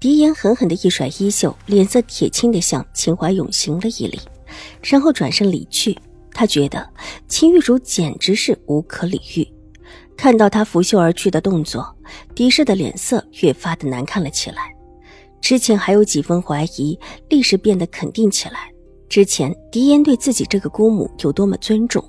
[0.00, 4.18] 狄言狠狠的一甩衣袖，脸色铁青的向秦怀勇行了一礼，
[4.82, 5.96] 然后转身离去。
[6.32, 6.88] 他觉得
[7.28, 9.46] 秦玉茹简直是无可理喻。
[10.16, 11.94] 看到他拂袖而去的动作，
[12.34, 14.74] 狄氏的脸色越发的难看了起来。
[15.38, 16.98] 之前还有几分怀疑，
[17.28, 18.72] 立时变得肯定起来。
[19.06, 22.02] 之前狄言对自己这个姑母有多么尊重，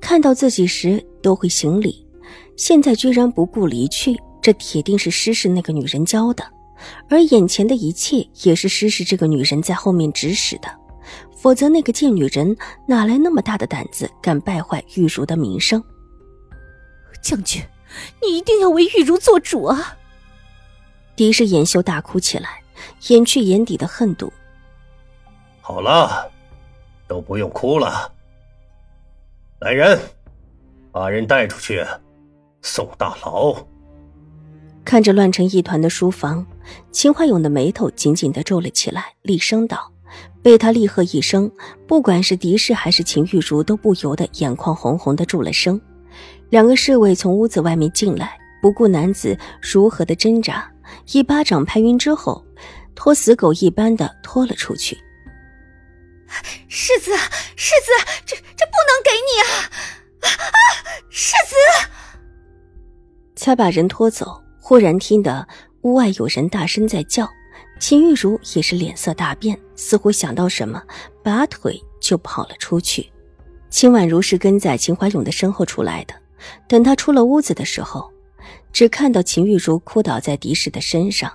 [0.00, 2.06] 看到自己时都会行礼，
[2.56, 6.44] 现在居然不顾离去，这铁定是施氏那个女人教的。
[7.08, 10.68] 而眼前的一切也是施氏这个女人在后面指使的，
[11.36, 15.82] 否则那个贱女人哪来那么大的胆子，敢败坏玉茹的名声？
[17.22, 17.62] 将军，
[18.22, 19.96] 你一定要为玉茹做主啊！
[21.16, 22.62] 狄氏掩袖大哭起来，
[23.08, 24.32] 掩去眼底的恨毒。
[25.60, 26.30] 好了，
[27.06, 28.12] 都不用哭了。
[29.60, 29.98] 来人，
[30.92, 31.82] 把人带出去，
[32.60, 33.56] 送大牢。
[34.84, 36.46] 看着乱成一团的书房，
[36.90, 39.92] 秦怀勇的眉头紧紧的皱了起来，厉声道
[40.42, 41.50] ：“被他厉喝一声，
[41.86, 45.80] 不管是狄氏还是秦玉茹，都不由得眼眶红红的住了声。
[46.50, 50.70] 两个侍卫从屋子外面进来，不顾男子如何的挣扎，
[51.12, 52.44] 一巴掌拍晕之后，
[52.94, 54.96] 拖死狗一般的拖了出去。
[56.68, 57.10] 世子，
[57.56, 57.92] 世子，
[58.24, 59.50] 这这不能给你啊！
[60.22, 60.28] 啊，
[61.10, 61.54] 世子，
[63.36, 64.40] 才把人拖走。
[64.60, 65.46] 忽然听得
[65.84, 67.30] 屋外有人大声在叫，
[67.78, 70.82] 秦玉茹也是脸色大变，似乎想到什么，
[71.22, 73.12] 拔腿就跑了出去。
[73.68, 76.14] 秦婉如是跟在秦怀勇的身后出来的，
[76.66, 78.10] 等他出了屋子的时候，
[78.72, 81.30] 只看到秦玉茹哭倒在狄氏的身上，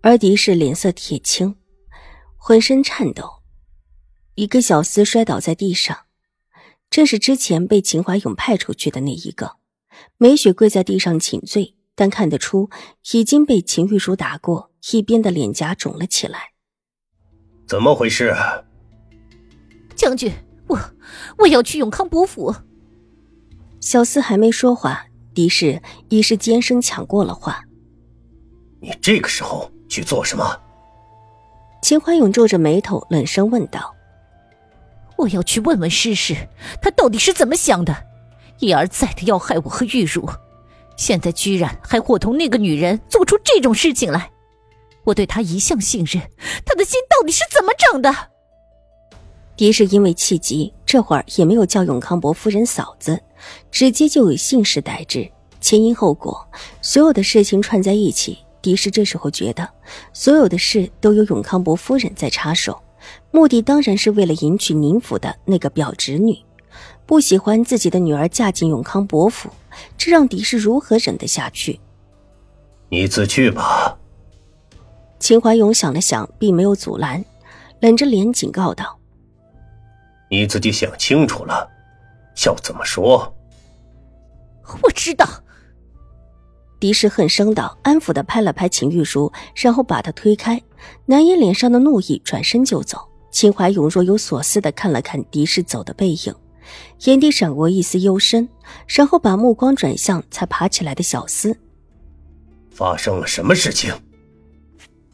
[0.00, 1.54] 而狄氏脸色铁青，
[2.36, 3.24] 浑身颤抖，
[4.34, 5.96] 一个小厮摔倒在地上，
[6.90, 9.58] 正是之前被秦怀勇派出去的那一个。
[10.16, 11.76] 梅雪跪在地上请罪。
[12.00, 12.70] 但看得出
[13.12, 16.52] 已经被秦玉茹打过，一边的脸颊肿了起来。
[17.66, 18.34] 怎么回事？
[19.94, 20.32] 将军，
[20.66, 20.80] 我
[21.36, 22.54] 我要去永康伯府。
[23.82, 27.62] 小厮还没说话，狄氏已是尖声抢过了话
[28.80, 30.58] ：“你这个时候去做什么？”
[31.84, 33.94] 秦怀勇皱着眉头，冷声问道
[35.18, 36.34] ：“我要去问问诗诗，
[36.80, 37.94] 她到底是怎么想的，
[38.60, 40.26] 一而再的要害我和玉茹。”
[41.00, 44.30] 现在居然还伙同那个女人做出这种事情来，
[45.02, 46.22] 我对她一向信任，
[46.62, 48.14] 她的心到底是怎么长的？
[49.56, 53.18] 狄氏因为气急，这会儿也没有叫永康伯夫人嫂子，
[53.70, 55.26] 直接就以姓氏代之，
[55.58, 56.46] 前因后果，
[56.82, 58.36] 所有的事情串在一起。
[58.60, 59.66] 狄氏这时候觉得，
[60.12, 62.78] 所有的事都有永康伯夫人在插手，
[63.30, 66.38] 目的当然是为了迎娶宁府的那个表侄女。
[67.10, 69.50] 不喜欢自己的女儿嫁进永康伯府，
[69.98, 71.80] 这让狄氏如何忍得下去？
[72.88, 73.98] 你自去吧。
[75.18, 77.24] 秦怀勇想了想，并没有阻拦，
[77.80, 78.96] 冷着脸警告道
[80.30, 81.68] ：“你自己想清楚了，
[82.46, 83.34] 要怎么说？”
[84.80, 85.26] 我知道。
[86.78, 90.62] 狄氏恨声道，安抚的拍了拍秦玉书，然后把她推开，
[91.06, 93.00] 难掩脸上的怒意，转身就走。
[93.32, 96.32] 秦怀勇若有所思的看了看狄氏走的背影。
[97.04, 98.48] 眼底闪过一丝幽深，
[98.86, 101.54] 然后把目光转向才爬起来的小厮。
[102.70, 103.94] 发生了什么事情？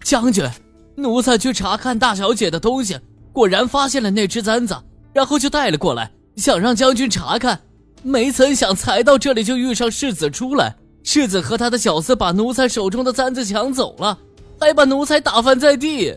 [0.02, 0.48] 将军，
[0.94, 2.98] 奴才去查看大小姐的东西，
[3.32, 4.76] 果然发现了那只簪子，
[5.12, 7.60] 然后就带了过来，想让将军查看。
[8.02, 14.16] 没曾想才到这里就遇上世子出来，世子和他的小厮把奴才手中的簪子抢走了，
[14.60, 16.16] 还把奴才打翻在地。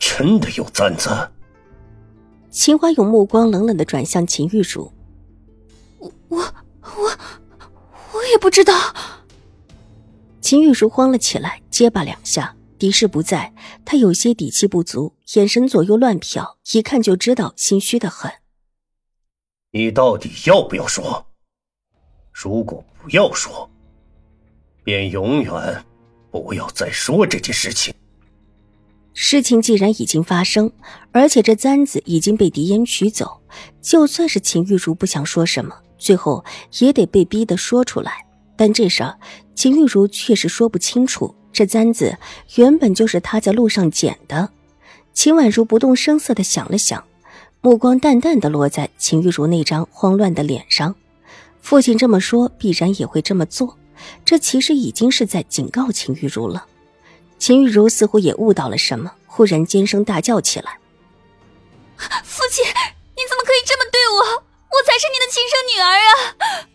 [0.00, 1.10] 真的有簪子？
[2.58, 4.92] 秦华勇目光冷冷的转向秦玉茹，
[6.00, 6.38] 我我
[6.82, 7.18] 我
[8.12, 8.74] 我也不知道。
[10.40, 12.56] 秦玉茹慌了起来，结巴两下。
[12.76, 18.28] 狄氏不在，她有些底气不足，眼神左右乱瞟，一看就知道心虚的很。
[19.70, 21.24] 你到底要不要说？
[22.32, 23.70] 如果不要说，
[24.82, 25.84] 便永远
[26.32, 27.94] 不要再说这件事情。
[29.20, 30.70] 事情既然已经发生，
[31.10, 33.40] 而且这簪子已经被狄言取走，
[33.82, 36.44] 就算是秦玉茹不想说什么，最后
[36.78, 38.24] 也得被逼得说出来。
[38.56, 39.18] 但这事儿，
[39.56, 41.34] 秦玉茹确实说不清楚。
[41.52, 42.16] 这簪子
[42.54, 44.48] 原本就是她在路上捡的，
[45.12, 47.02] 秦婉如不动声色的想了想，
[47.60, 50.94] 目光淡淡的落在秦玉茹那张慌乱的脸上。
[51.60, 53.76] 父亲这么说，必然也会这么做。
[54.24, 56.64] 这其实已经是在警告秦玉茹了。
[57.38, 60.78] 秦玉茹似乎也悟到了什么，忽然尖声大叫起来
[62.24, 64.44] ：“父亲，你怎么可以这么对我？
[64.70, 66.68] 我才是你的亲生女儿啊！”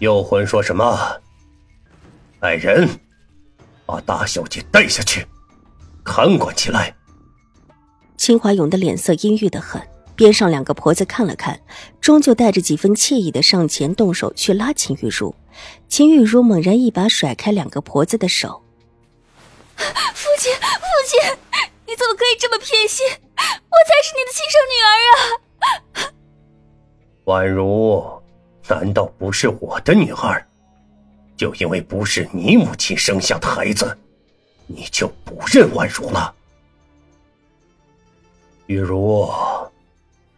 [0.00, 1.20] 幽魂说什么？
[2.40, 2.88] 来人，
[3.86, 5.26] 把大小姐带下去，
[6.04, 6.94] 看管起来。
[8.18, 9.80] 秦华勇的脸色阴郁的很，
[10.14, 11.58] 边上两个婆子看了看，
[12.00, 15.34] 终究带着几分惬意的上前动手去拉秦玉茹。
[15.88, 18.62] 秦玉茹猛然一把甩开两个婆子的手。
[19.76, 21.20] 父亲，父亲，
[21.86, 23.06] 你怎么可以这么偏心？
[23.06, 26.12] 我才是你的亲生女儿啊！
[27.24, 28.22] 婉如，
[28.68, 30.46] 难道不是我的女儿？
[31.36, 33.96] 就因为不是你母亲生下的孩子，
[34.66, 36.34] 你就不认婉如了？
[38.66, 39.28] 玉如，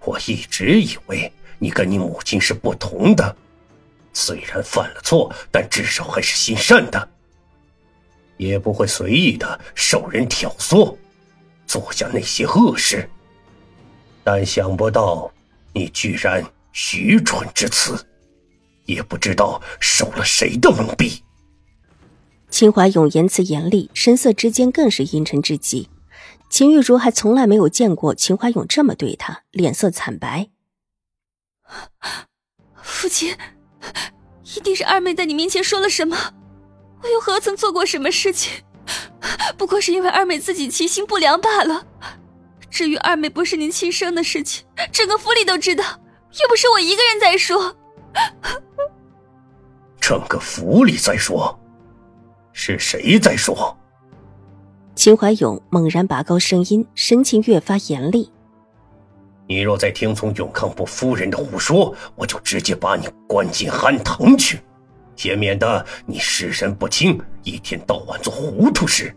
[0.01, 3.37] 我一直以为你跟你母亲是不同的，
[4.13, 7.09] 虽然犯了错，但至少还是心善的。
[8.39, 10.97] 也不会随意的受人挑唆，
[11.67, 13.07] 做下那些恶事。
[14.25, 15.31] 但想不到
[15.75, 16.43] 你居然
[16.97, 18.07] 愚蠢至此，
[18.87, 21.21] 也不知道受了谁的蒙蔽。
[22.51, 25.91] 秦怀勇言辞严厉，神色之间更是阴沉至极。
[26.49, 30.49] 秦玉茹还从来没有见过秦怀勇这么对他，脸色惨白。
[32.83, 33.37] 父亲，
[34.57, 36.17] 一定是二妹在你面前说了什么。
[37.03, 38.53] 我又何曾做过什么事情？
[39.57, 41.85] 不过是因为二妹自己其心不良罢了。
[42.71, 47.77] 至于二妹不是您亲生的事情，整个府里都知道，又不是我一个人在说。
[50.01, 51.59] 整个府里在说，
[52.53, 53.77] 是谁在说？
[54.95, 58.31] 秦怀勇猛然拔高声音，神情越发严厉
[59.47, 64.61] ：“你若再听从永康伯夫人的胡说，我就直接把你关进寒堂去。”
[65.25, 69.15] 也免得你失神不清，一天到晚做糊涂事。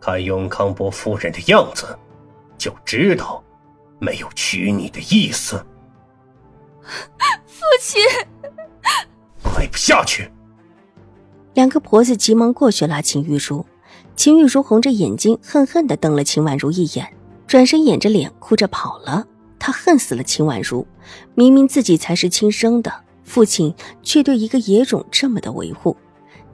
[0.00, 1.98] 看永康伯夫人的样子，
[2.58, 3.42] 就知道
[3.98, 5.64] 没有娶你的意思。
[7.46, 8.02] 父亲，
[9.42, 10.30] 快不下去！
[11.54, 13.64] 两个婆子急忙过去拉秦玉茹，
[14.16, 17.14] 秦玉茹红着眼睛，恨恨的瞪了秦婉如一眼，
[17.46, 19.26] 转身掩着脸哭着跑了。
[19.58, 20.86] 她恨死了秦婉如，
[21.34, 23.03] 明明自己才是亲生的。
[23.24, 25.96] 父亲却对一个野种这么的维护，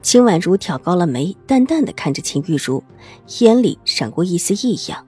[0.01, 2.83] 秦婉如挑高了眉，淡淡的看着秦玉茹，
[3.39, 5.05] 眼里闪过一丝异样。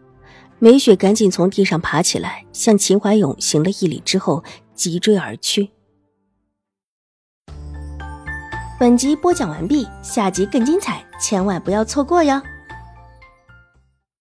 [0.60, 4.44] 梅雪赶紧从地上爬起来，向秦怀勇行了一礼之后，
[4.75, 5.71] 急追而去。
[8.80, 12.42] 本集播讲完毕，下集更精彩，千万不要错过哟。